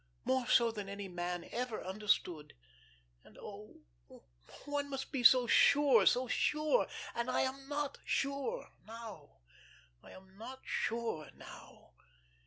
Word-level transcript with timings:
More 0.25 0.47
so 0.47 0.71
than 0.71 0.89
any 0.89 1.07
man 1.07 1.47
ever 1.51 1.85
understood. 1.85 2.55
And, 3.23 3.37
oh, 3.37 3.83
one 4.65 4.89
must 4.89 5.11
be 5.11 5.21
so 5.23 5.45
sure, 5.45 6.07
so 6.07 6.27
sure. 6.27 6.87
And 7.13 7.29
I 7.29 7.41
am 7.41 7.67
not 7.67 7.99
sure 8.03 8.71
now. 8.83 9.41
I 10.01 10.09
am 10.09 10.39
not 10.39 10.61
sure 10.65 11.29
now. 11.35 11.91